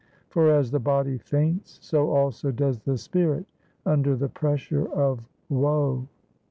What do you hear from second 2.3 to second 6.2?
does the spirit under the pressure of woe.